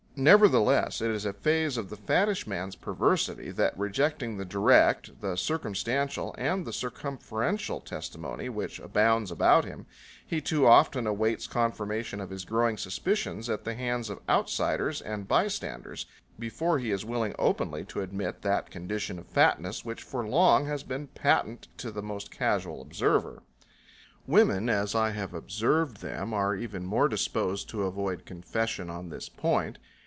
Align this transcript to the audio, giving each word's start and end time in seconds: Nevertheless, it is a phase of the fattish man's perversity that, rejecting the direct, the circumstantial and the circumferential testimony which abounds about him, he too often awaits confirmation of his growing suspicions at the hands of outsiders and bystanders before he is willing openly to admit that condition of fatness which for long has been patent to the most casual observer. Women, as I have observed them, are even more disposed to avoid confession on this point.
Nevertheless, 0.13 1.01
it 1.01 1.09
is 1.09 1.25
a 1.25 1.33
phase 1.33 1.77
of 1.77 1.89
the 1.89 1.95
fattish 1.95 2.45
man's 2.45 2.75
perversity 2.75 3.49
that, 3.51 3.79
rejecting 3.79 4.35
the 4.37 4.45
direct, 4.45 5.19
the 5.21 5.35
circumstantial 5.37 6.35
and 6.37 6.63
the 6.67 6.73
circumferential 6.73 7.79
testimony 7.79 8.47
which 8.49 8.77
abounds 8.79 9.31
about 9.31 9.63
him, 9.65 9.87
he 10.27 10.39
too 10.41 10.67
often 10.67 11.07
awaits 11.07 11.47
confirmation 11.47 12.19
of 12.19 12.29
his 12.29 12.43
growing 12.45 12.77
suspicions 12.77 13.49
at 13.49 13.63
the 13.63 13.73
hands 13.73 14.09
of 14.11 14.19
outsiders 14.29 15.01
and 15.01 15.29
bystanders 15.29 16.05
before 16.37 16.77
he 16.77 16.91
is 16.91 17.05
willing 17.05 17.33
openly 17.39 17.83
to 17.85 18.01
admit 18.01 18.41
that 18.43 18.69
condition 18.69 19.17
of 19.17 19.25
fatness 19.25 19.85
which 19.85 20.03
for 20.03 20.27
long 20.27 20.67
has 20.67 20.83
been 20.83 21.07
patent 21.07 21.67
to 21.77 21.89
the 21.89 22.03
most 22.03 22.29
casual 22.29 22.81
observer. 22.81 23.41
Women, 24.27 24.69
as 24.69 24.93
I 24.93 25.11
have 25.11 25.33
observed 25.33 25.97
them, 26.01 26.33
are 26.33 26.53
even 26.53 26.85
more 26.85 27.07
disposed 27.07 27.69
to 27.69 27.83
avoid 27.83 28.25
confession 28.25 28.89
on 28.89 29.07
this 29.09 29.29
point. 29.29 29.79